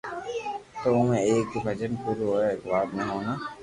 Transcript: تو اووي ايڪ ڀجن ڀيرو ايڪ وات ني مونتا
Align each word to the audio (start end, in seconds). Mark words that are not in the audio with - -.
تو 0.81 0.87
اووي 0.95 1.19
ايڪ 1.29 1.49
ڀجن 1.65 1.91
ڀيرو 2.03 2.29
ايڪ 2.45 2.59
وات 2.71 2.89
ني 2.95 3.03
مونتا 3.09 3.33